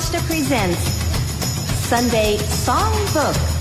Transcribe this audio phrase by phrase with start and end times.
[0.00, 0.80] Yamashita presents
[1.88, 3.59] Sunday Songbook.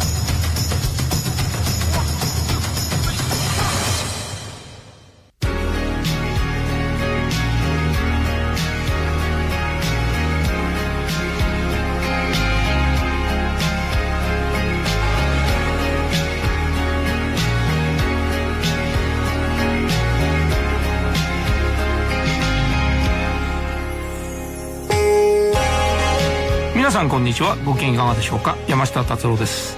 [26.99, 27.55] さんこんにちは。
[27.63, 28.57] ご機嫌いかがでしょうか？
[28.67, 29.77] 山下達郎です。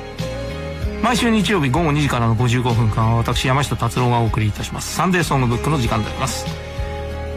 [1.03, 4.95] 毎週日曜日午後2時からの55分間は私山下達郎がお送りいたします。
[4.95, 6.47] サンデーソングブックの時間であります。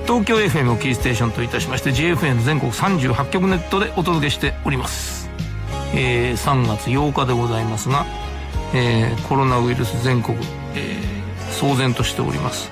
[0.07, 5.29] 東京 FM をキーステーションといたしまして JFN 全国38局ネットでお届けしております、
[5.95, 8.07] えー、3月8日でございますが、
[8.73, 10.39] えーコロナウイルス全国、
[10.75, 12.71] えー騒然としております。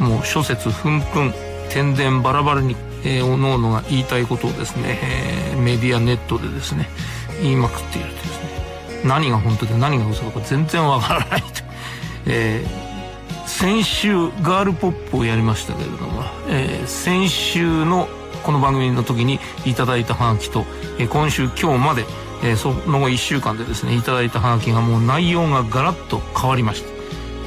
[0.00, 1.32] もう諸説紛紛
[1.70, 6.88] 天然バラバラに、えー、おのおのが言いたいことをですね、えーメディアネットでですね
[7.40, 9.02] 言いまくっているとですね。
[9.04, 11.46] 何が本当で何が嘘だか全然わからないと、
[12.26, 12.84] えー
[13.46, 18.08] 先週ガールポップをやりましたけれども、えー先週の
[18.42, 20.64] この番組の時にいただいたハガキと、
[20.98, 22.04] えー今週今日まで、
[22.42, 26.88] えーその後1週間でですねいただいたハガキがもう内容がガラッと変わりました、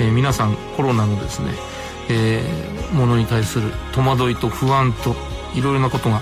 [0.03, 1.52] えー皆さんコロナのですね、
[2.09, 5.14] えーものに対する戸惑いと不安と
[5.58, 6.22] いろいろなことが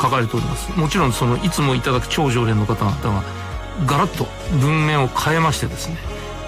[0.00, 0.72] 書かれております。
[0.78, 3.22] もちろんそのいつもいただく超常連の方々が
[3.86, 4.26] ガラッと
[4.60, 5.96] 文面を変えましてですね、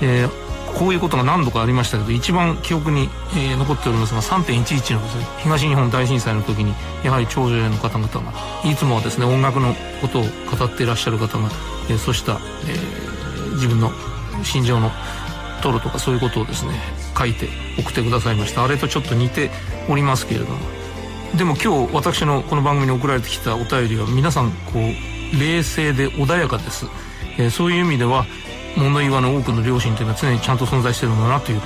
[0.03, 5.07] えーこういうことが何度かありましたけど一番記憶に、えー残っておりますが3.11のね
[5.43, 8.33] 東日本大震災の時にやはり超常連の方々が
[8.71, 10.29] いつもはですね音楽のことを語
[10.63, 11.49] っていらっしゃる方が、
[11.89, 12.33] えーそうした、
[12.69, 13.91] えー自分の
[14.45, 14.91] 心情の
[15.63, 16.73] トロとかそういうことをですね
[17.17, 18.63] 書いて送ってくださいました。
[18.63, 19.51] あれとちょっと似て
[19.89, 20.59] おりますけれども
[21.35, 26.87] でも今日私のこの番組に送られてきたお便りは皆さんこう冷静で穏やかです、
[27.39, 28.25] えーそういう意味では
[28.77, 31.61] 物言わぬ多くの両親というのは常にちゃんと存在してるんだなという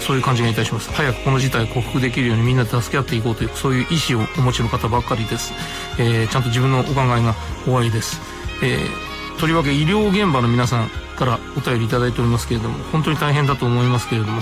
[0.00, 0.90] そういう感じがいたします。
[0.92, 5.52] 早くこの事態を克服できるようにみんなで助け合っていこうというそういう意思をお持ちの方ばっかりです、
[5.98, 7.34] えーちゃんと自分のお考えが
[7.68, 8.20] おありです、
[8.62, 14.40] えーとりわけ医療現場の皆さんからお便りいただいておりますけれども本当に大変だと思いますけれども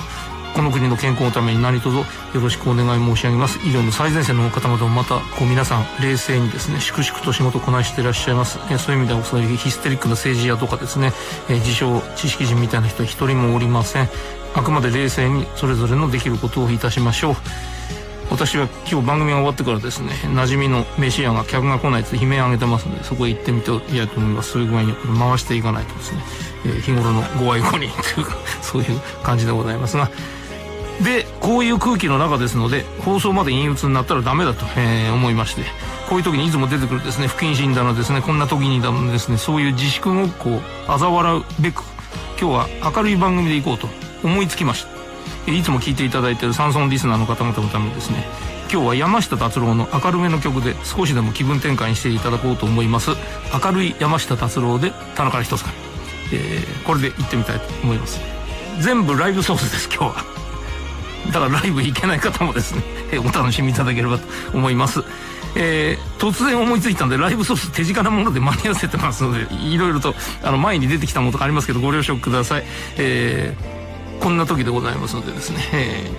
[0.54, 2.04] この国の健康のために何卒よ
[2.34, 3.58] ろしくお願い申し上げます。
[3.60, 11.12] 医療の最前線の方々もまたこう皆さん冷静にですね粛々と仕事をこなしていらっしゃいます、えーそういう意味ではそういうヒステリックな政治家とかですね、
[11.48, 14.08] えー自称知識人みたいな人は一人もおりません。
[14.54, 17.36] あくまで冷静にそれぞれのできることをいたしましょう。
[18.30, 24.52] 私は今日番組が終わってからですね馴染みの飯屋が客が来ないって悲鳴を上げてますのでそこへ行ってみたいやと思います。
[24.52, 26.22] そういう具合にこれ回していかないとですね、
[26.66, 30.10] えー日頃のご愛顧にというかそういう感じでございますが
[31.04, 35.62] でこういう空気の中ですので放送まで陰鬱になったらダメだと、えー思いまして
[36.08, 41.82] こういう時にいつも出てくるですね不謹慎だのですねこんな時にだのですねそういう自粛ごっこを嘲笑うべく
[42.41, 43.88] 今日は明るい番組で行こうと
[44.22, 44.92] 思いつきました。
[45.50, 48.24] いつも聴いていただいているサンソンリスナーの方々のためにですね
[48.70, 53.10] 今日は山下達郎の明るめの曲で少しでも気分転換していただこうと思います。
[53.52, 55.70] 明るい山下達郎で田中一つか、
[56.32, 58.20] えーこれで行ってみたいと思います。
[58.80, 60.24] 全部ライブソースです今日は。
[61.32, 62.82] だからライブ行けない方もですね、
[63.12, 65.03] え お楽しみいただければと思います。
[65.56, 72.65] えー突然思いついたんで、ライブソース手近なもので間に合わせてますので、いろいろと、あの、前に出てきたものとかありますけど、ご了承ください。
[72.97, 73.82] えー
[74.22, 76.10] こんな時でございますのでですね、え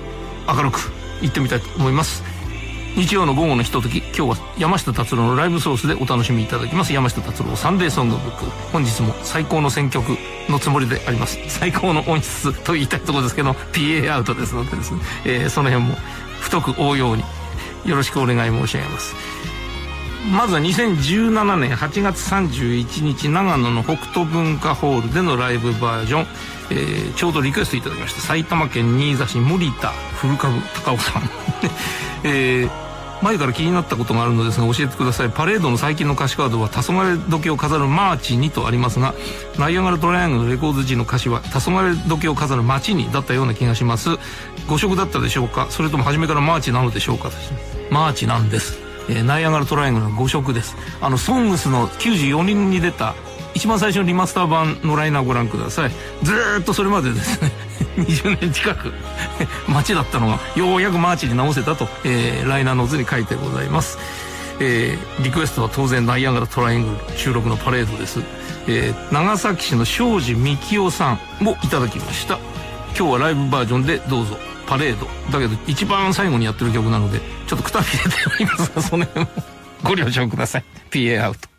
[0.47, 0.91] ー明るく
[1.21, 2.21] 行ってみたいと思います。
[2.95, 6.93] 日曜の午後のひととき、今日は山下達郎のライブソースでお楽しみいただきます。
[6.93, 8.45] 山下達郎サンデーソングブック。
[8.71, 10.15] 本日も最高の選曲
[10.47, 11.39] のつもりであります。
[11.47, 15.95] 最高の音質と言いたいところですけど、PA アウトですのでですね、えーその辺も
[16.39, 17.23] 太く応用に
[17.85, 19.15] よろしくお願い申し上げます。
[20.31, 26.27] まずは2017年8月31日長野のホクト文化ホールでのライブバージョン、
[26.69, 30.53] えーちょうどリクエストいただきました埼玉県新座市森田古株
[30.85, 31.23] 高尾さん、
[32.23, 32.82] えー
[33.23, 35.29] 前から気になったことがあるのですが教えてください。
[35.29, 39.15] パレードの最近の歌詞カードは「黄昏時を飾るマーチに」とありますが
[39.57, 44.09] ナイアガラトライアングルのレコード時の歌詞は「黄昏時を飾る街に」だったような気がします。
[44.67, 45.67] 誤植だったでしょうか？
[45.69, 47.29] それとも初めからマーチなのでしょうか？
[47.89, 48.77] マーチなんです。
[49.09, 50.75] えーナイアガラトライアングルの5色です。
[51.01, 53.15] あのソングスの94人に出た
[53.53, 55.91] 一番最初のリマスター版のライナーをご覧ください。
[56.23, 57.51] ずーっとそれまでですね。
[57.97, 58.93] 20年近く
[59.67, 63.97] 街だったのがようやくマーチに直せたと、えーライナーの図に書いてございます。
[64.59, 68.19] えーリクエストは当然ナイアガラトライアングル収録のパレードです、
[68.67, 72.39] えー長崎市の庄司幹夫さんもいただきました。
[72.97, 74.37] 今日はライブバージョンでどうぞ。
[74.67, 75.07] パレード。
[75.31, 79.31] だけど一番最後にやってる曲なのでちょっとくたびれておりますがその辺も
[79.83, 80.63] ご了承ください。
[80.89, 81.52] PA アウト。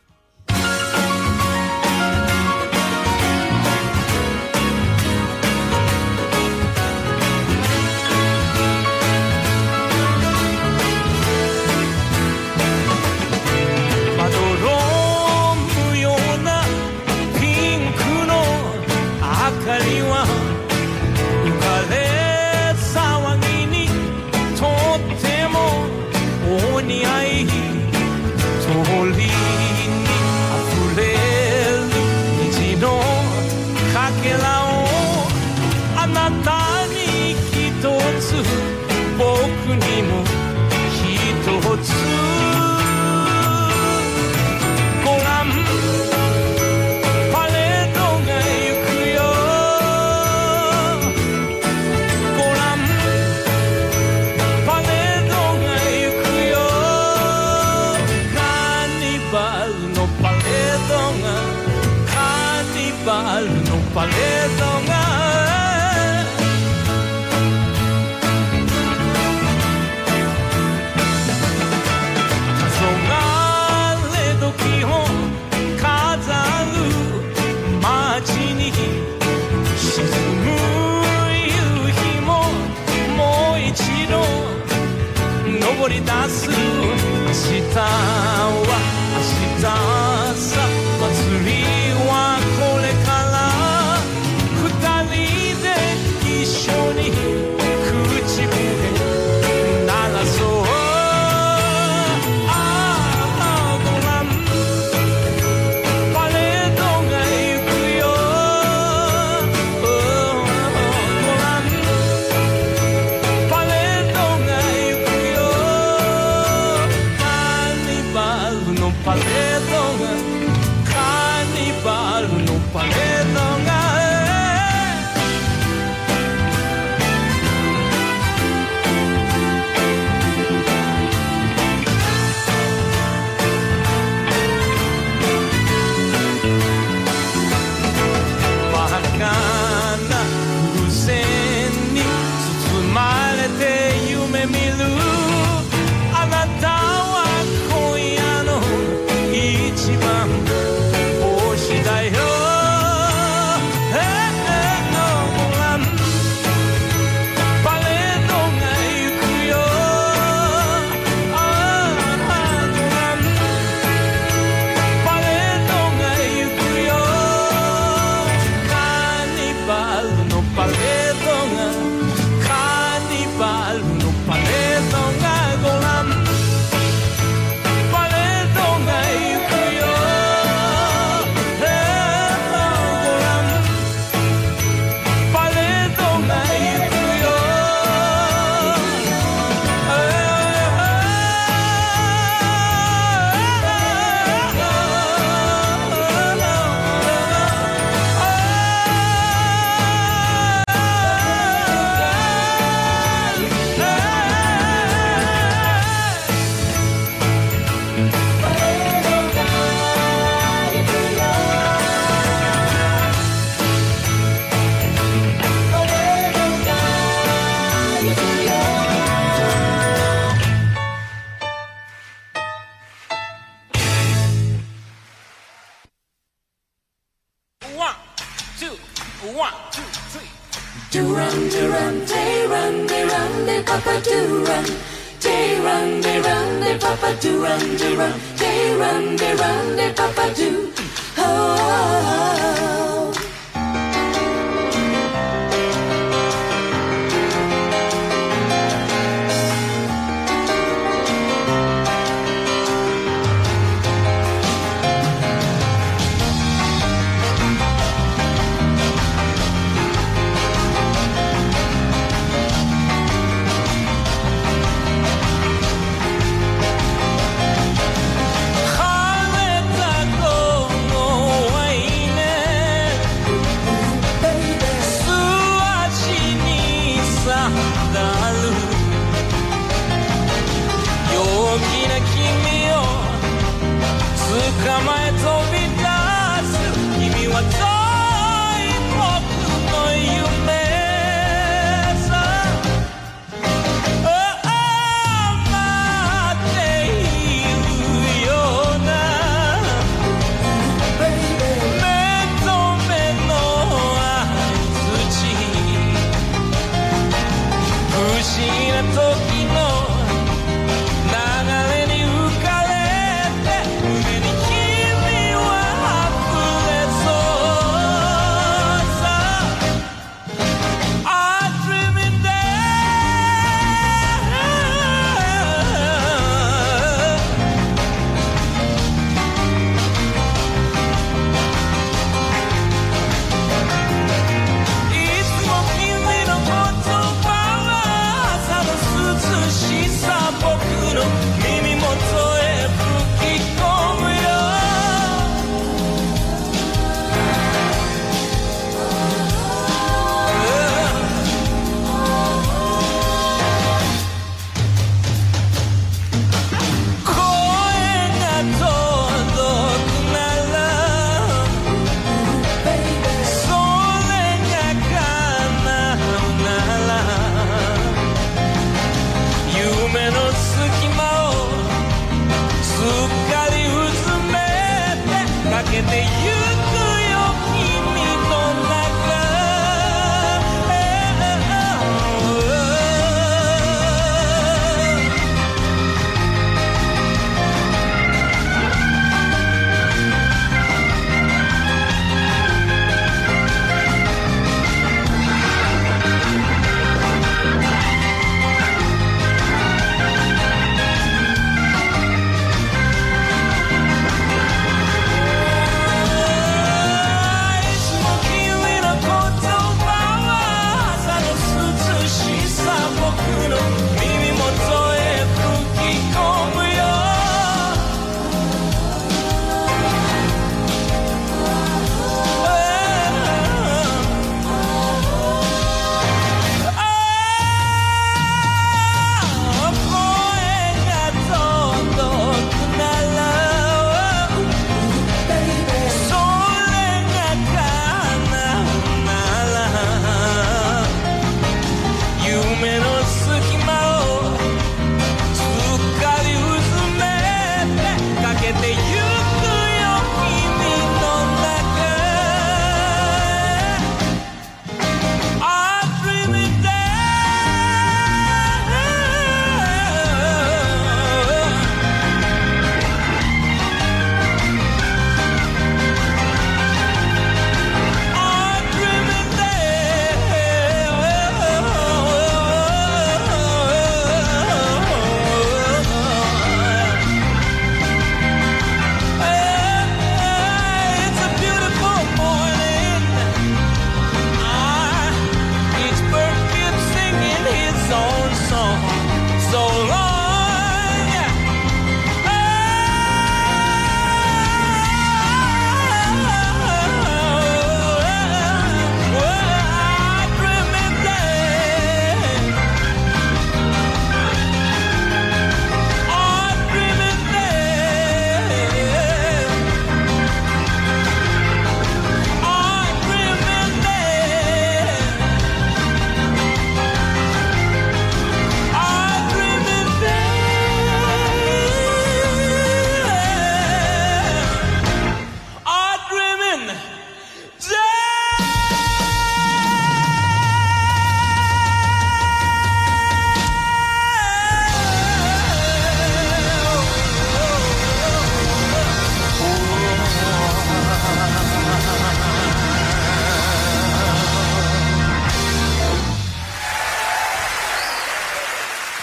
[87.75, 88.63] 日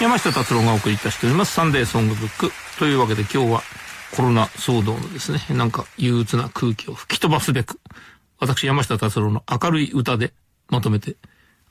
[0.02, 3.62] 山下達郎がお送りいたしておりますサンデーソングブックというわけで今日は
[4.16, 7.78] コロナ騒動のですねなんか憂鬱な空気を吹き飛ばすべく
[8.40, 10.32] 私山下達郎の明るい歌で
[10.70, 11.14] まとめて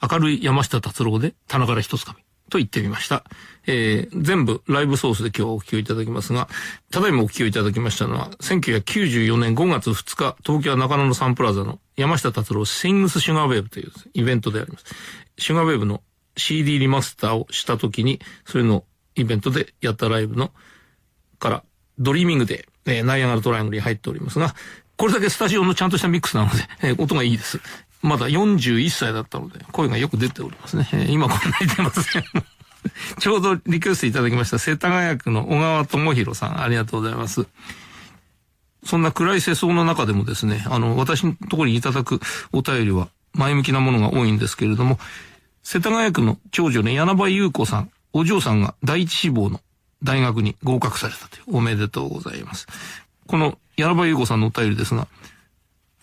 [0.02, 2.20] 明るい山下達郎で棚から一つ紙
[2.50, 3.24] と言ってみました。
[3.66, 6.50] えー、全部ライブソースで今日お聞きをいただきますが、
[6.92, 14.86] ただいまお聞きをいただきましたのは、1994年5月2日、東京中野のサンプラザの山下達郎シングスシュガーウェーブというイベントであります。
[15.38, 16.04] シュガー・ベイブの
[16.38, 18.84] CD リマスターをした時に、それの
[19.16, 20.52] イベントでやったライブの、
[21.40, 21.64] から、
[22.00, 24.56] ドリーミングで、えー、ナイアガラトライアングルに入っておりますが、
[24.98, 27.60] これだけスタジオのちゃんとしたミックスなので、えー、音がいいです。
[28.02, 30.88] まだ41歳だったので、声がよく出ておりますね。
[30.94, 32.24] えー今こんなに出ません。
[33.20, 37.46] ちょうどリクエストいただきました、世田谷区の小川智弘さん、ありがとうございます。
[38.84, 42.20] そんな暗い世相の中でもですね、あの、私のところにいただく
[42.52, 45.00] お便りは前向きなものが多いんですけれども、
[45.64, 49.62] 世田谷区の長女ね柳葉優子さん、お嬢さんが第一志望の
[50.04, 52.68] 大学に合格されたという、おめでとうございます。
[53.28, 55.08] この柳葉優子さんのお便りですが、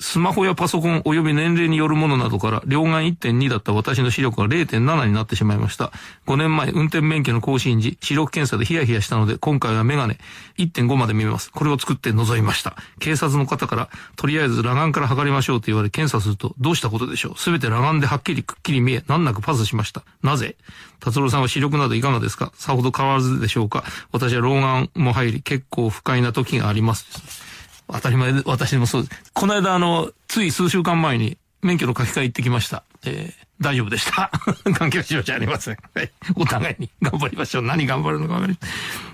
[0.00, 5.90] スマホやパソコン及び年齢によるものなどから両眼1.2だった私の視力が0.7になってしまいました。
[6.26, 10.19] 5年前、運転免許の更新時、視力検査でヒヤヒヤしたので、今回はメガネ
[10.57, 11.50] 1.5まで見えます。
[11.50, 12.76] これを作って覗みました。
[13.00, 17.38] 警察の方から、とりあえず裸眼から測りましょうと言われ検査すると、どうしたことでしょう？
[17.38, 20.05] すべて裸眼ではっきりくっきり見え、難なくパスしました。
[20.23, 20.57] なぜ？
[21.00, 22.52] 達郎さんは視力などいかがですか？
[22.55, 23.83] さほど変わらずでしょうか？
[24.12, 27.48] 私は老眼も入り、結構不快な時があります。
[27.90, 29.33] 当たり前で、私もそうです。
[29.33, 32.85] この間、あの、つい数週間前に免許の書き換え行ってきました。
[33.04, 34.30] えー、大丈夫でした。
[34.78, 35.76] 関係者じゃありません。
[35.95, 36.11] はい。
[36.37, 37.62] お互いに頑張りましょう。
[37.62, 38.71] 何頑張るのかわかりません。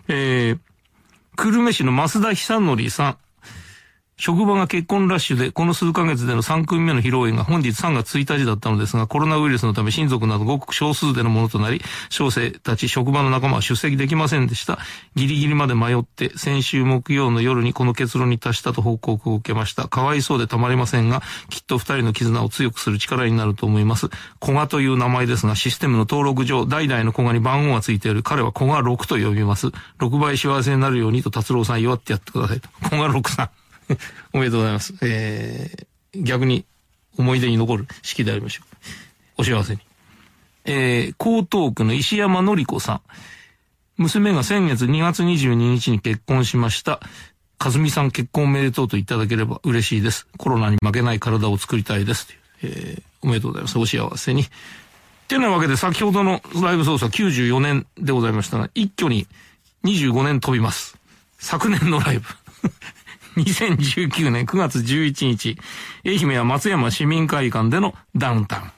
[0.09, 0.59] えー、
[1.37, 3.17] 久留米市の増田久則さん。
[4.17, 14.79] 職場が結婚ラッシュで、この数ヶ月での3組目の披露宴が本日3月1日だったのですが、コロナウイルスのため親族などごく少数でのものとなり、小生たち職場の仲間は出席できませんでした。
[15.17, 19.89] ギリギリまで迷って、先週木曜の夜にこの結論に達したと報告を受けました。
[19.89, 24.11] かわいそうでたまりませんが、きっと二人の絆を強くする力になると思います。
[24.41, 28.23] 古賀という名前ですが、システムの登録上、代々の古賀に番号がついている。
[28.23, 29.69] 彼は古賀6と呼びます。
[29.99, 32.69] 6倍幸せになるようにと達郎さん祝ってやってくださいと。
[32.83, 33.64] 古賀6さん。
[34.33, 34.95] おめでとうございます。
[35.03, 36.65] えー、逆に
[37.19, 38.63] 思い出に残る式でありましょ
[39.37, 39.43] う。
[39.43, 39.81] お幸せに。
[40.65, 43.01] えー、江東区の石山のり子さん。
[43.97, 47.01] 娘が先月2月22日に結婚しました。
[47.59, 50.27] かずみさん結婚おめでとうといただければ嬉しいです。
[50.37, 52.29] コロナに負けない体を作りたいです。
[52.63, 53.79] えー、おめでとうございます。
[53.79, 54.43] お幸せに。
[54.43, 54.47] っ
[55.29, 59.27] てなわけで先ほどのライブ操作94年でございましたが、一挙に
[59.85, 60.99] 25年飛びます。
[61.39, 62.29] 昨年のライブ。
[63.37, 65.57] 2019年9月11日、
[66.05, 68.74] 愛媛は松山市民会館でのダウンタウン。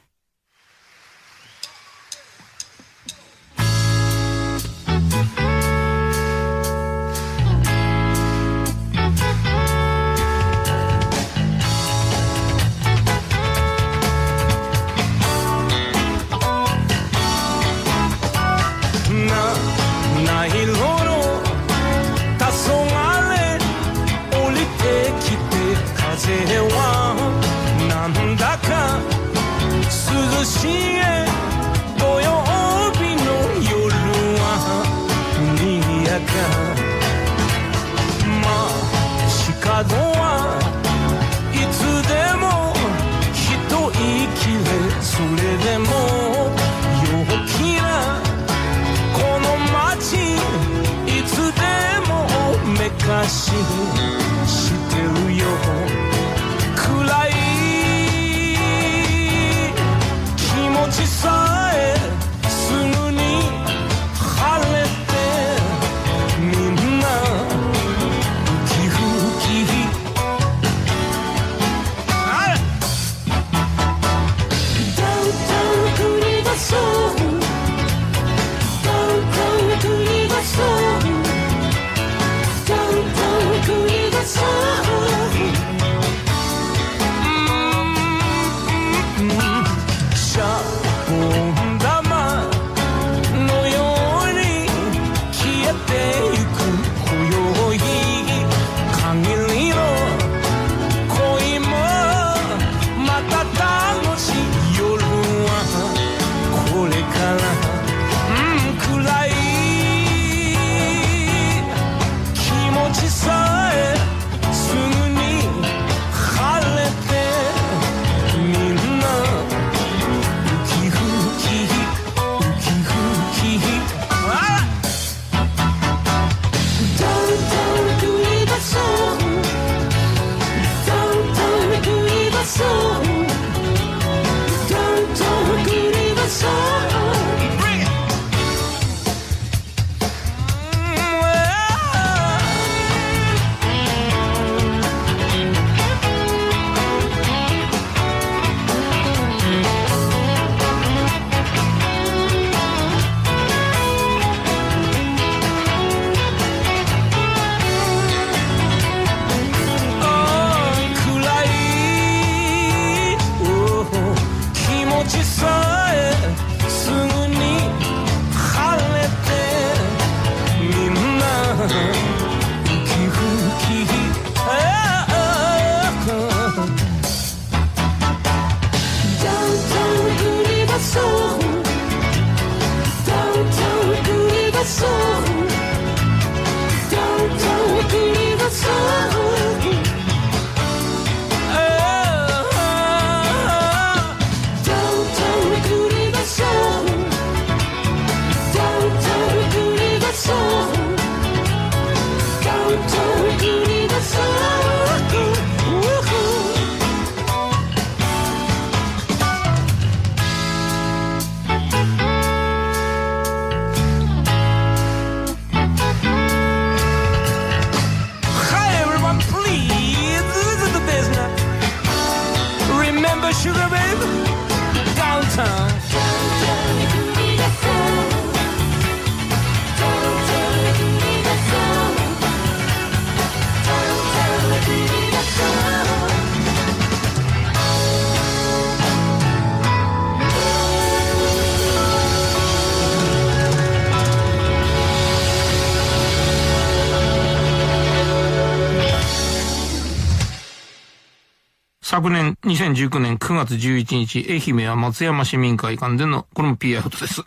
[252.46, 257.22] 2019年9月11日、愛媛は松山市民会館での、これも P アウトです。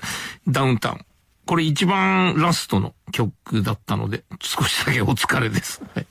[0.47, 1.05] ダウンタウン。
[1.45, 5.81] これ一番ラストの曲だったので、少しだけお疲れです。
[5.93, 6.07] はい。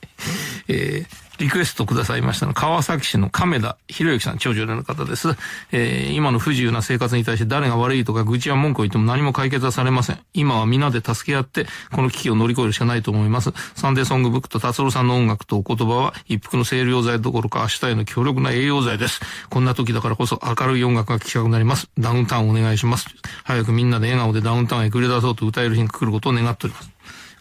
[0.67, 5.29] えーリクエストくださいましたの川崎市の亀田博之さん、長女の方です。
[5.71, 10.19] えー、今の不自由な生活に対して誰が悪いとか愚痴や文句を言っても何も解決はされません。
[10.33, 13.53] 今は皆で助け合って、この危機を乗り越えるしかないと思います。
[13.75, 19.21] サンデーソングブックと達郎さんの音楽とお言葉は一服の清涼剤どころか明日への強力な栄養剤です。
[19.49, 21.89] こんな時だからこそ明るい音楽が聴きたくなります。
[21.97, 23.07] ダウンタウンお願いします。
[23.45, 26.91] 早くみんなで笑顔でダウンタウンへ繰り出そうと歌える日が来ることを願っております。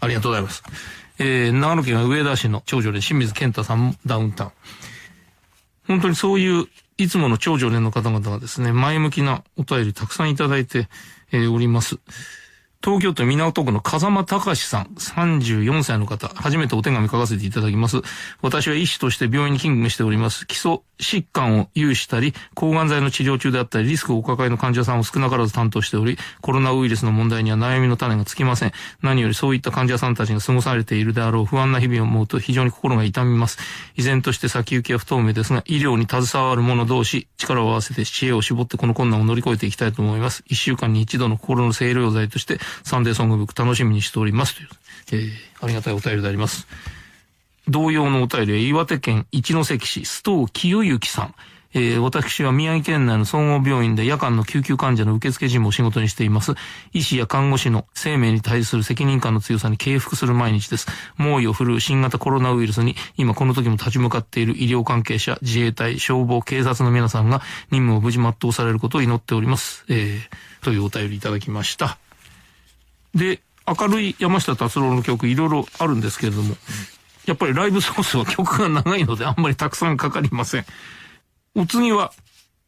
[0.01, 0.63] ありがとうございます。
[1.19, 4.51] えー、長野県上田市の長女で清水健太さんもダウンタウン。
[5.89, 10.89] 本当にそういう、いつもの長女連の方々がですね、前向きなお便りたくさんいただいて、
[11.33, 11.99] えー、おります。
[12.85, 18.03] 東京都港区の風間隆さん、34歳の方、初めてお手紙書かせていただきます。
[18.41, 20.47] 私は医師として病院に勤務しております。
[20.47, 28.73] 基礎疾患を有したり、抗がん剤の治療中であったり、リスクをお抱えの患者さんを少なからず担当しており、コロナウイルスの問題には悩みの種がつきません。
[29.03, 33.59] 何よりそういった患者さんたちが過ごされているであろう不安な日々を思うと非常に心が痛みます。
[33.97, 40.45] 依然として先行きは不透明ですが、医療に携わる者同士、力を合わせて知恵を絞ってこの困難を乗り越えていきたいと思います。
[40.47, 44.69] 一週間に一度の心の清涼剤として、サンデーソングブック楽しみにしておりますという、
[45.13, 46.67] えー、ありがたいお便りであります。
[47.69, 51.35] 同様のお便りは岩手県一関市須藤清之さん。
[51.75, 56.55] えー、私は宮城県内の総合病院で夜間の救急患者の受付事務を仕事にしています。
[56.95, 60.87] 医師や看護師の生命に対する責任感の強さに敬服する毎日です。
[61.19, 69.85] 猛威を振るう新型コロナウイルスに今この時も立ち向かっている医療関係者、自衛隊、消防、警察の皆さんが任務を無事全うされることを祈っております。
[69.89, 71.99] えー、というお便りいただきました。
[73.19, 76.57] で、明るい山下達郎の曲いろいろあるんですけれども、
[77.27, 80.65] やっぱりライブソースは曲が長いのであんまりたくさんかかりません。
[81.55, 82.13] お次は、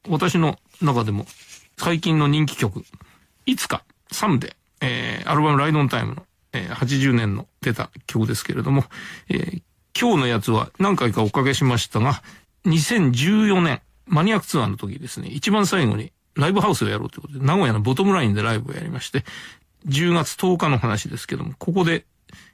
[0.09, 1.27] 私の中でも
[1.79, 2.85] 最近の人気曲、
[3.47, 8.85] いつか、サムで、えー、アルバムライドオンタイムの、えー、80年の出た曲ですけれども、
[9.29, 9.63] えー、
[9.99, 12.23] 今日のやつは何回かおかけしましたが、
[12.67, 19.25] 2014年、マニアックツアーの時ですね、一番最後にライブハウスをやろうということで、名古屋のボトムラインでライブをやりまして、
[19.87, 22.05] 10月10日の話ですけども、ここで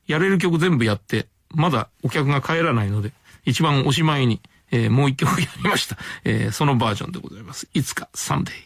[0.06, 3.12] やれる曲全部やって、まだお客が帰らないので、
[3.44, 5.96] 一番おしまいに、えー、もう一曲やりました。
[6.24, 7.68] えー、そのバージョンでございます。
[7.74, 8.56] いつかサンデー。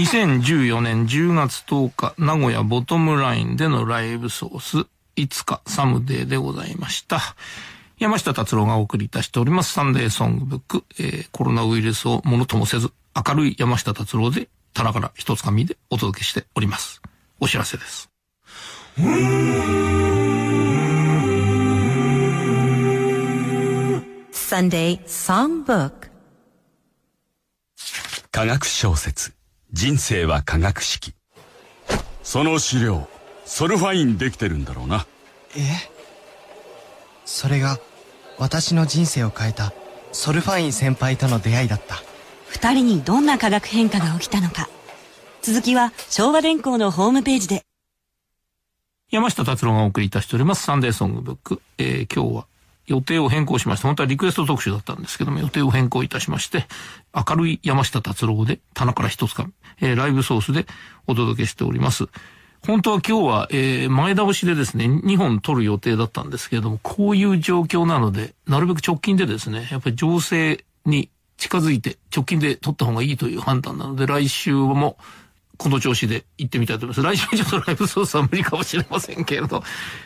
[0.00, 7.20] 2014年10月10日、名古屋ボトムラインでのライブソース、いつかサムデーでございました。
[7.98, 17.02] 山下達郎がお送りいたしておりますサンデーソングブック、えーコロナウイルスをものともせず、明るい山下達郎で、棚から一つかみでお届けしております。
[17.38, 18.08] お知らせです。
[24.32, 26.08] Sunday Songbook.
[28.32, 29.39] 科学小説
[29.72, 31.14] 人生は科学式
[32.22, 33.08] その資料
[33.44, 35.06] ソルファインできてるんだろうな
[35.56, 35.60] え
[37.24, 37.78] それが
[38.38, 39.72] 私の人生を変えた
[40.12, 42.02] ソルファイン先輩との出会いだった
[42.50, 44.68] 二人にどんな化学変化が起きたのか。
[45.40, 47.62] 続きは昭和電工のホームページで。
[49.10, 51.62] 山下達郎がお送りいたしておりますサンデーソングブック。
[51.78, 52.46] えー今日は
[52.90, 56.66] 予定を変更しまして、本当はリクエスト特集だったんですけども、予定を変更いたしまして、
[57.14, 59.48] 明るい山下達郎で、棚から一つか、
[59.80, 60.66] えーライブソースで
[61.06, 62.08] お届けしております。
[62.66, 74.98] 本当は今日は、えー前倒しでですね、2本撮る予定だったんですけれども、こういう状況なので、なるべく直近でですね、やっぱり情勢に近づいて直近で撮った方がいいという判断なので、来週も
[75.60, 77.18] この調子で行ってみたいと思います。
[77.18, 79.62] 来週ちょっとライブ操作は無理かもしれませんけれど、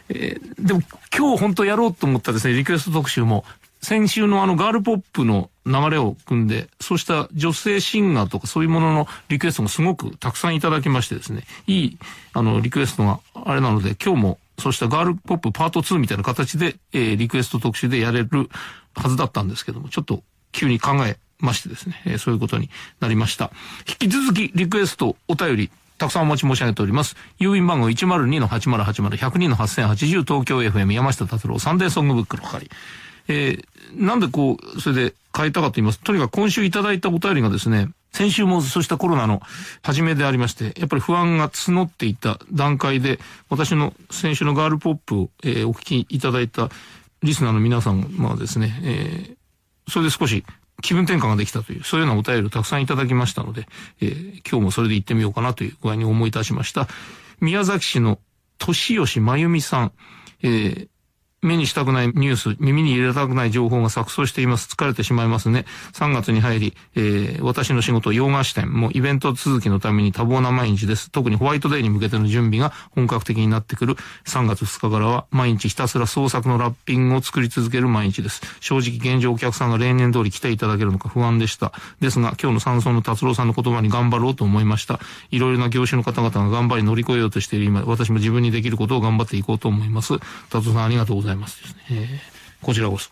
[0.08, 0.82] えーでも
[1.16, 3.44] 今日本当やろうと思ったですね、リクエスト特集も、
[3.80, 11.98] 先週のあのガールポップの流れを組んで、そうした女性シンガーとかそういうもののリクエストもすごくたくさんいただきましてですね、いい
[12.32, 18.50] あのリクエストがあれなので、今日もそうしたガールポップパート2みたいな形で、えーリクエスト特集でやれる
[18.96, 22.70] はずだったんですけども、ちょっと急に考えましてですね、えーそういうことに
[23.00, 23.50] なりました。
[23.88, 27.16] 引き続きリクエスト、お便り、たくさんお待ち申し上げております。
[27.38, 32.68] 郵便番号102-8080、102-8080、東京 FM 山下達郎サンデーソングブックの係。
[33.28, 33.64] えー
[33.96, 39.40] なんでこう、それで変えたかと言いますと、とにかく今週いただいたお便りがですね、先週もそうしたコロナの
[39.82, 43.20] 初めでありまして、やっぱり不安が募っていた段階で、
[43.50, 46.70] 私の先週のガールポップを、えーお聞きいただいた
[47.22, 49.34] リスナーの皆さんはですね、えー
[49.90, 50.44] それで少し
[50.82, 53.66] 気分転換ができたという、そういうようなお便りをたくさんいただきましたので、
[54.00, 56.88] えー今日もそれで行ってみようかなという具合に思い出しました。
[57.40, 58.18] 宮崎市の
[58.58, 59.92] 年吉真由美さん、
[60.42, 60.88] えー
[61.44, 64.68] 目にしたくないニュース、耳に入れたくない情報が錯綜しています。
[64.74, 65.66] 疲れてしまいますね。
[65.92, 71.10] 3月に入り、えー私の仕事、洋菓子店、もうイベント続きのために多忙な毎日です。
[71.10, 78.40] 特にホワイトデーに向けての準備が本格的になってくる3月2日からは、毎日ひたすら創作のラッピングを作り続ける毎日です。
[78.60, 81.72] 正直現状お客さんが例年通り来ていただけるのか不安でした。
[82.00, 85.00] ですが、今日の山村の達郎さんの言葉に頑張ろうと思いました。
[85.30, 90.18] いろいろな業種の方々が頑張り乗り越えようとしている今、私も自分にできることを頑張っていこうと思います。
[90.50, 92.20] 達郎さんありがとうございますですね。
[92.62, 93.10] こちらこそ。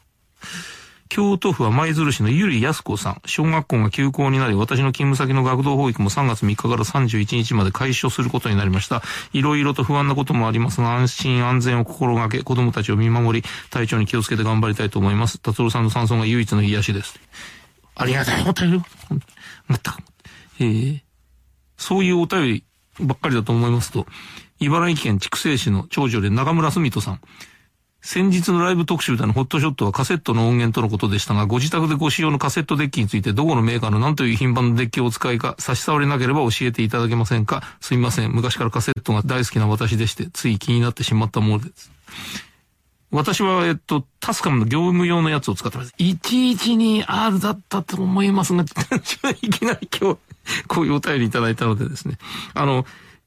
[1.09, 3.23] 京都府は舞鶴市のゆりやすこさん。
[3.27, 9.03] 小学校が休校になり、私の勤務先の学童保育も3月3日から31日まで開所することになりました。
[9.35, 15.39] いろいろと不安なこともありますが、安心安全を心がけ、子供たちを見守り、体調に気をつけて頑張りたいと思います。
[15.39, 17.21] 達郎さんの山村が唯一の癒しです。
[17.95, 18.83] ありがたいお便り。
[19.67, 19.99] また、
[20.61, 21.01] えー
[21.83, 22.65] そういうお便り
[23.01, 24.07] ばっかりだと思いますと、
[24.61, 27.21] 茨城県筑西市の長女で中村澄人さん。
[28.05, 37.62] 先日のライブ特集でのホットショットはカセットの音源とのことでしたが、ご自宅でご使用のカセットデッキについてどこのメーカーの何という品番のデッキをお使いか差し障りなければ教えていただけませんか？
[37.81, 38.33] すみません。
[38.33, 41.93] 昔からカセットが大好きな私でして、つい気になってしまったものです。
[43.12, 45.95] 私は、えっと、タスカムの業務用のやつを使ってます。
[45.99, 50.19] 112R だったと思いますが、いきなり今日、
[50.67, 52.17] こういうお便りいただいたのでですね。
[52.55, 52.85] あの、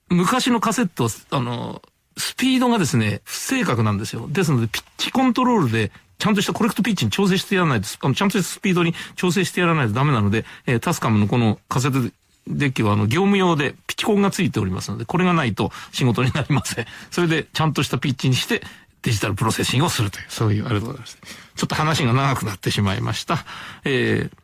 [0.10, 1.82] 昔のカセット、あの、
[2.18, 4.28] スピードがですね、不正確なんですよ。
[4.30, 12.14] ですので、ピッチコントロールで、ちゃんとしたコレクトピッチに調整してやらないと、あのちゃんとしたスピードに調整してやらないとダメなので、えータスカムのこのカセット
[12.48, 16.86] デッキは、あの、業務用でピッチコンがついておりますので、これがないと仕事になりません。
[17.12, 18.62] それで、ちゃんとしたピッチにして、
[19.02, 21.18] デジタルプロセッシングをするという、そういう、ありがとうございます。
[21.56, 23.46] ちょっと話が長くなってしまいました。
[23.84, 24.38] えー、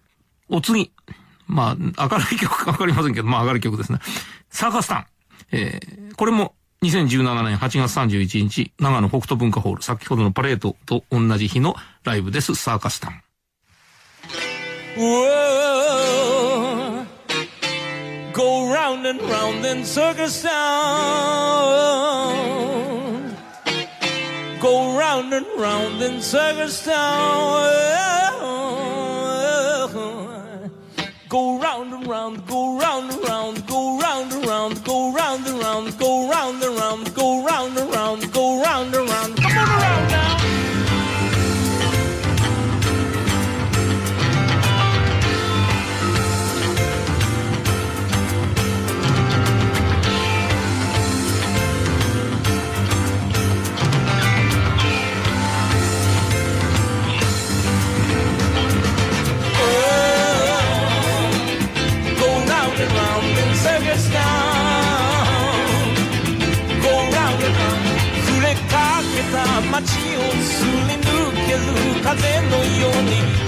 [0.50, 0.92] お次。
[1.48, 4.00] まあ、明るい曲かわかりませんけど、まあ明るい曲ですね。
[4.50, 5.06] サーカスタン。
[5.52, 6.54] えー、これも
[6.84, 12.56] 2017年8月31日、長野北斗文化ホール、先ほどのパレードと同じ日のライブです。
[12.56, 13.22] サーカスタン。
[18.34, 20.52] Go round and round in circus town.
[24.60, 28.71] Go round and round in circus town.
[31.32, 35.60] Go round and round, go round and round, go round and round, go round and
[35.60, 39.41] round, go round and round, go round and round, go round and round.
[72.16, 73.41] 風のように。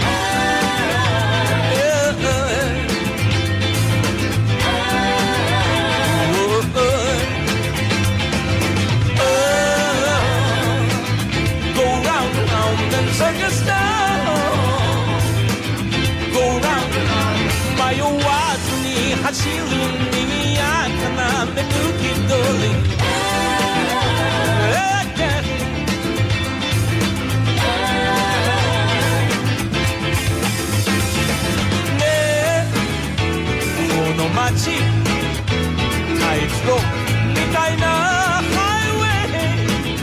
[34.52, 34.72] 街。
[36.20, 36.50] プ育
[37.30, 38.52] みたいなハ
[38.84, 39.98] イウェイ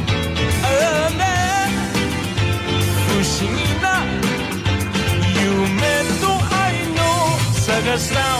[0.64, 1.22] あね
[3.07, 3.86] 不思議な
[5.38, 5.80] 夢
[6.20, 6.24] と
[6.57, 6.59] 愛
[6.97, 6.99] の
[7.53, 8.39] 探しだ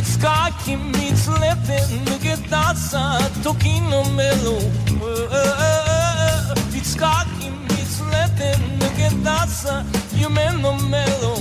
[0.00, 4.56] che scacchi mi slepen che danza tocchino melo
[6.72, 11.34] che scacchi mi slepen che danza io me non melo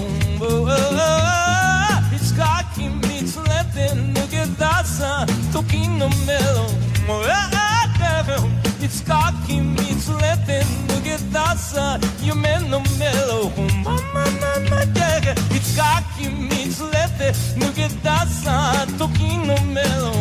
[2.09, 10.65] che scacchi mi slepen che danza tocchino melo Oh, oh, oh, it's kakim, it's Latin,
[10.87, 13.49] Nugedasa, Yumeno Melo,
[13.83, 15.33] Mama Nana Jaga.
[15.53, 20.13] It's kakim, it's Latin, Nugedasa, Tokino Melo.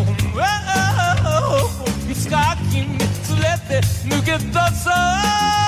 [2.10, 5.67] It's kakim, it's Latin, Nugedasa.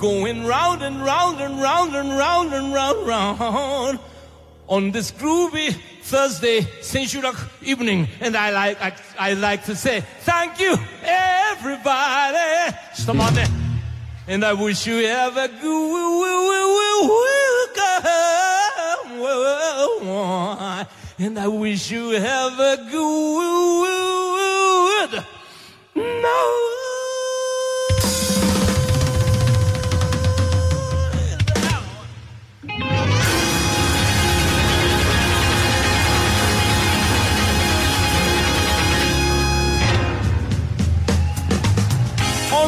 [0.00, 3.98] Going round and round and round and round and round, round
[4.66, 8.08] on this groovy Thursday Sensurak evening.
[8.20, 12.74] And I like, I, I like to say thank you, everybody.
[13.08, 13.36] On.
[14.26, 16.20] And I wish you have a good
[21.18, 23.52] and I wish you have a good
[25.94, 26.69] night.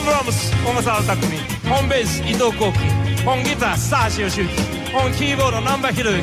[0.03, 1.39] On drums 小笠原拓海
[1.71, 2.79] On bass 伊藤幸喜
[3.25, 4.43] On guitar 佐橋義之
[4.97, 6.19] On キーボード難波博之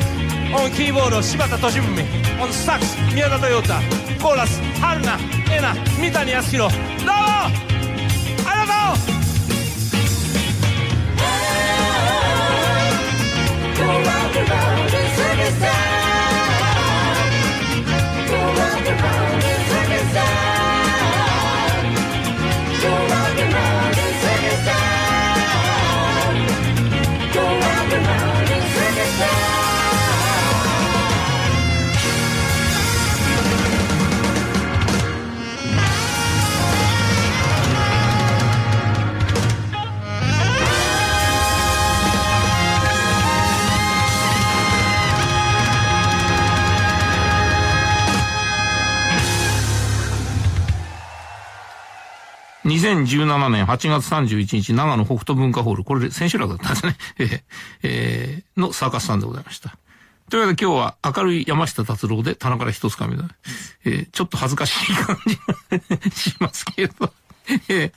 [0.54, 2.04] On キーボード柴田俊文
[2.38, 5.18] On サックス宮田豊太コーラス春菜
[5.56, 7.50] えな三谷康弘どうもあ
[8.52, 9.20] りがとう
[15.40, 16.09] Thank you.
[52.94, 56.96] 2017年8月31日、長野北斗文化ホール、これで千秋楽だったんですね。
[57.18, 57.42] えー
[57.82, 59.76] えーのサーカスさんでございました。
[60.28, 63.24] というわけで今日は明るい山下達郎で棚から一つかみだ。
[63.84, 65.38] えーちょっと恥ずかしい感じ
[65.96, 67.12] がしますけど、
[67.68, 67.92] え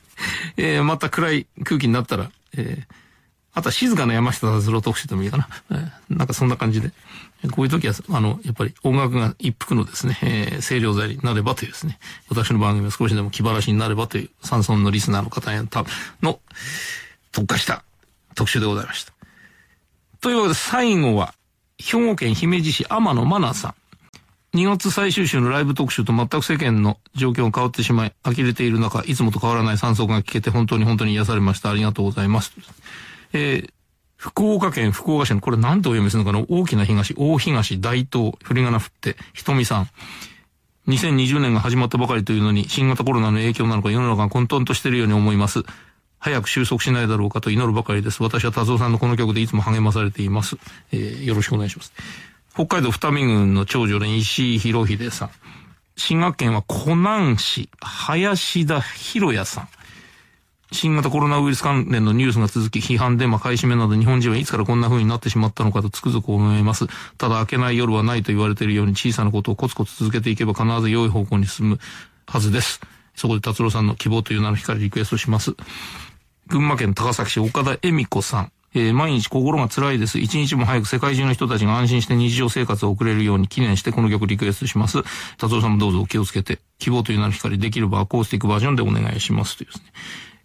[0.56, 2.94] ーえまた暗い空気になったら、えー
[3.56, 5.48] あとは静かな山下達郎特集でもいいかな。
[6.10, 6.90] なんかそんな感じで。
[7.50, 15.68] こういう時は、あの、やっぱり音楽が一服のですね、えー、清涼剤になればというですね、私の番組が少しでも気晴らしになればという、山村のリスナーの方への
[16.22, 16.40] の
[17.32, 17.84] 特化した
[18.34, 19.12] 特集でございました。
[20.20, 21.34] というわけで最後は、
[21.78, 23.74] 兵庫県姫路市天野真奈さん。
[24.56, 31.70] 2月最終週のライブ特集と全く世間の状況が変わってしまい、呆れている中、いつもと変わらない山荘が聞けて本当に本当に癒されました。
[31.70, 32.52] ありがとうございます。
[33.32, 33.73] えー
[34.24, 36.46] 福岡県福岡市の、これ何とお読みするのかな？
[36.48, 39.88] 大きな東、大東、大東、振り仮名振って、ひとみさん。
[40.88, 45.62] 2020年が始まったばかりというのに、新型コロナの影響なのか世の中が混沌としているように思います。
[46.20, 48.22] 早く収束しないだろうかと祈るばかりです。
[48.22, 50.56] 私は達夫さんのこの曲でいつも励まされています。
[50.90, 51.92] えーよろしくお願いします。
[52.54, 55.30] 北海道二見郡の長女の石井博秀さん。
[55.96, 59.68] 滋賀県は湖南市、林田博也さん。
[60.74, 66.86] 新型コロナウイルス関連のニュースが続き、批判、デマ、買い占めなど日本人はいつからこんな風になってしまったのかとつくづく思います。
[67.16, 71.78] ただ、明けない夜はないと言われているように小さなことをコツコツ続けていけば必ず良い方向に進む
[72.26, 72.80] はずです。
[73.14, 75.54] そこで達郎さんの希望という名の光リクエストします。
[76.48, 78.52] 群馬県高崎市岡田恵美子さん。
[78.76, 80.18] えー毎日心が辛いです。
[80.18, 85.04] 一日も早く世界中の人たちが安心して日常生活を送れるように記念してこの曲リクエストします。
[85.38, 89.56] 達郎さんもどうぞお気をつけて、希望という名の光できればアコースティックバージョンでお願いします。
[89.56, 89.84] というですね。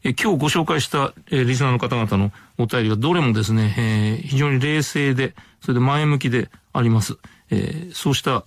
[0.04, 7.18] え今日ご紹介した、えリスナーの方々のお便りはどれもですね、え非常に冷静で、それで前向きであります。
[7.52, 8.45] えそうした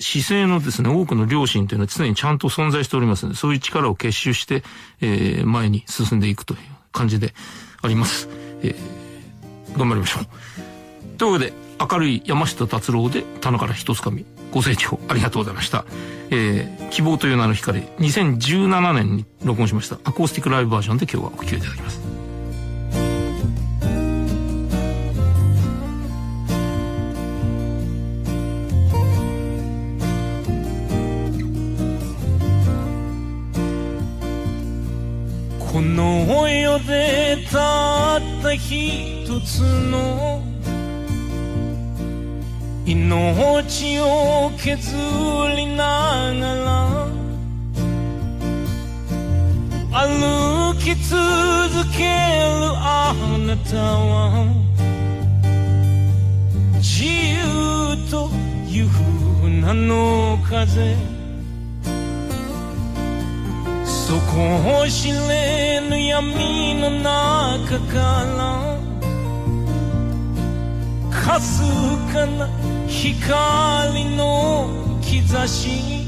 [0.00, 4.64] 姿勢のですね、多くの良心というのは常にちゃんと存在しておりますので、そういう力を結集して、
[5.00, 6.60] えー前に進んでいくという
[6.92, 7.32] 感じで
[7.80, 8.28] あります。
[8.62, 8.74] え
[9.76, 10.26] 頑張りましょう。
[11.16, 15.84] というわけで、明るい山下達郎で棚から一つかみ、ご清聴ありがとうございました。
[16.30, 22.00] えー希望という名の光、2017年に録音しましたアコースティックライブバージョンで今日はお聴きいただきます。
[35.72, 40.42] この世でたった一つの
[42.90, 44.96] 命を削
[45.54, 47.08] りながら
[49.92, 51.18] 歩き続
[51.92, 52.08] ける
[52.80, 53.12] あ
[53.46, 54.46] なたは
[56.76, 58.30] 自由と
[58.66, 60.96] いう名の風。
[63.84, 68.78] そこを知れぬ闇の中から。
[71.28, 71.62] かす
[72.10, 72.48] かな
[73.00, 74.68] 光の
[75.00, 76.04] 兆し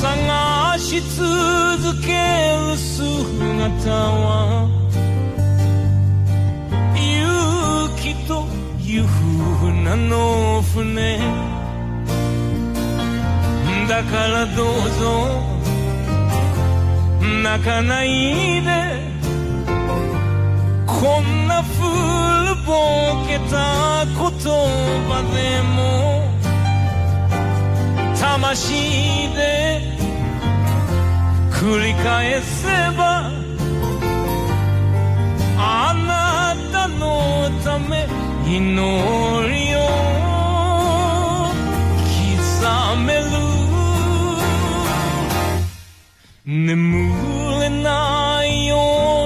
[0.00, 2.08] 探し続け
[2.58, 4.68] る姿は
[6.96, 8.44] 勇気と
[8.82, 9.04] いう
[9.84, 11.20] 名の船。
[13.88, 14.66] だからどう
[14.98, 15.40] ぞ
[17.44, 19.09] 泣かないで。
[21.00, 21.80] こんな古
[22.66, 24.20] ぼけた言
[25.08, 25.78] 葉でも
[28.20, 29.38] 魂で
[31.50, 32.66] 繰り返せ
[32.98, 33.30] ば
[35.56, 38.06] あなたのため
[38.46, 38.60] 祈
[39.48, 39.78] りを
[42.04, 43.24] 刻める。
[46.44, 47.12] 眠
[47.60, 49.19] れない夜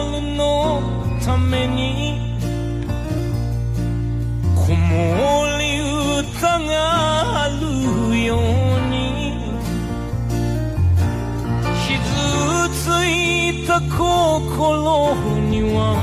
[13.73, 15.97] いた心には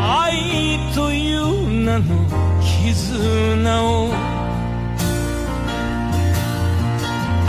[0.00, 2.04] 愛という名の
[2.62, 4.08] 絆を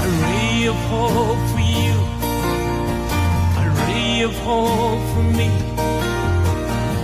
[0.01, 1.95] A ray of hope for you,
[3.55, 5.47] a ray of hope for me,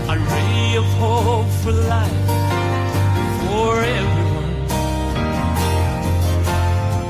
[0.09, 2.11] a ray of hope for life,
[3.47, 4.55] for everyone.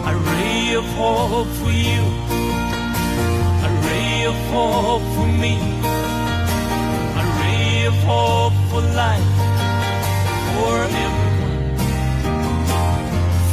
[0.06, 2.29] A ray of hope for you, a ray
[4.31, 5.55] of hope for me,
[7.21, 9.31] a ray of hope for life,
[10.55, 10.75] for
[11.05, 11.77] everyone,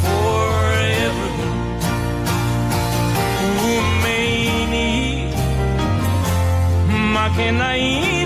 [0.02, 0.44] for
[1.06, 1.62] everyone
[3.60, 3.74] who
[4.04, 5.34] may need.
[7.14, 8.17] Makenaim.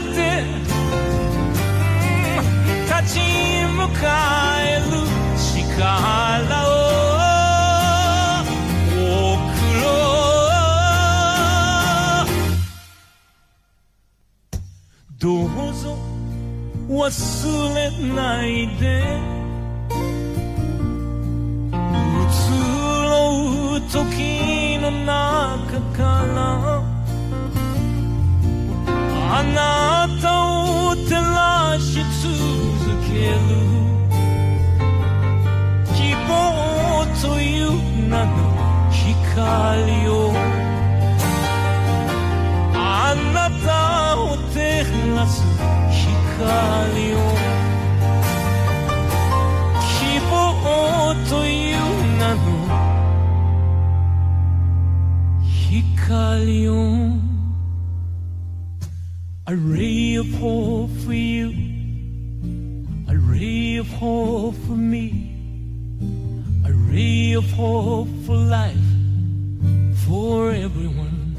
[0.00, 0.44] って
[2.86, 3.16] 立ち
[3.74, 4.04] 向か
[4.60, 4.92] える
[5.36, 5.54] 力
[6.66, 6.70] を
[9.34, 9.50] 送
[9.82, 9.84] ろ
[12.22, 12.26] う。
[15.18, 15.84] どうぞ
[16.88, 17.78] 忘れ
[18.14, 18.84] ないで。
[21.72, 22.28] 移
[23.04, 23.08] ろ
[23.76, 26.02] う時の中か
[26.34, 26.36] ら
[29.38, 32.26] あなたを照らし続
[33.06, 33.36] ける。
[35.94, 36.32] 希望
[37.20, 37.68] という
[38.08, 38.30] 名の
[38.90, 40.32] 光を
[42.72, 43.68] あなた
[44.18, 44.56] を照
[45.14, 45.42] らす
[45.92, 47.16] 光を
[49.82, 50.32] 希望
[51.28, 51.76] という
[52.18, 52.40] 名の
[55.52, 56.95] 光を
[59.48, 61.54] A ray of hope for you.
[63.06, 65.30] A ray of hope for me.
[66.66, 68.88] A ray of hope for life
[70.04, 71.36] For everyone.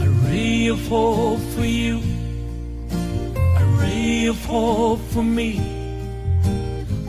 [0.00, 2.00] A ray of hope for you.
[3.58, 5.60] A ray of hope for me.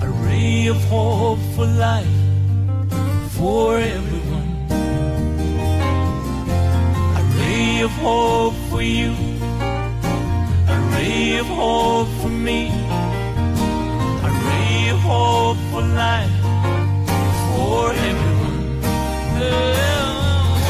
[0.02, 2.06] A ray of hope for life
[3.38, 4.31] For everyone
[7.82, 9.12] ray of hope for you
[10.68, 12.70] A ray of hope for me
[14.28, 16.38] A ray of hope for life
[17.48, 18.82] For everyone.
[19.44, 20.62] Oh,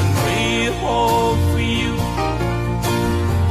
[0.00, 1.92] a ray of hope for you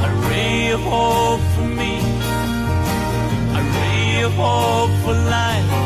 [0.06, 1.94] A ray of hope for me
[3.58, 5.83] A ray of hope for life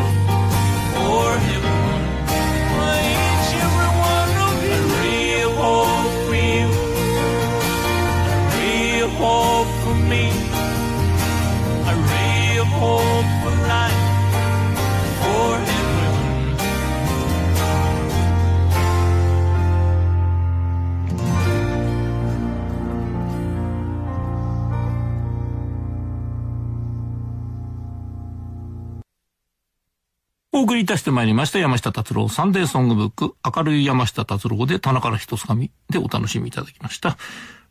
[30.59, 37.17] お送りいたしてまいりました山下達郎サンデーソングブック明るい山下達郎で棚から一つ紙でお楽しみいただきました。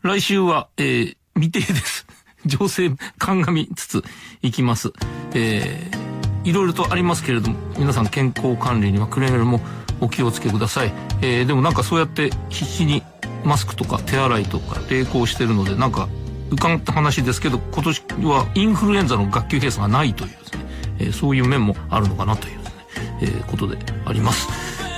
[0.04, 2.08] 来週は、えー、未定です。
[2.48, 4.04] 情勢鑑みつつ
[4.42, 4.94] いきます。
[5.34, 9.60] えー、いろいろとありますけれども、皆さん健康管理にはくれぐれも
[10.00, 10.94] お気をつけください。
[11.22, 13.04] えー、でもなんかそうやって必死に
[13.44, 16.08] マスクとか手洗いとか並行してるので、なんか
[16.52, 20.66] 伺った話ですけど、今年はインフルエンザの学級閉鎖がないというですね、
[21.00, 22.67] えーそういう面もあるのかなという、
[23.22, 24.48] えーことであります。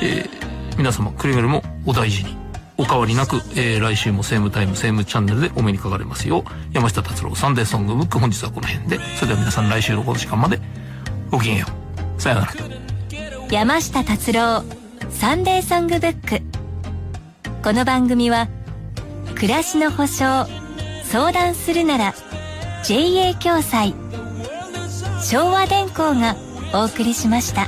[0.01, 2.37] えー皆様くれぐれもお大事に。
[2.77, 10.59] お変わりなく、えー来週もセームタイム、セームチャンネルでお目にかかれますよ、山下達郎サンデーソングブック本日はこの辺で、それでは皆さん来週のこの時間まで
[11.29, 11.65] ごきげんよ
[12.17, 12.21] う。
[12.21, 12.53] さよなら。
[13.51, 14.63] 山下達郎
[15.09, 16.41] サンデーソングブック
[17.63, 18.47] この番組は
[19.35, 20.49] 暮らしの保障
[21.03, 22.13] 相談するなら
[22.83, 23.95] JA 共済
[25.21, 26.35] 昭和電工が
[26.73, 27.67] お送りしました。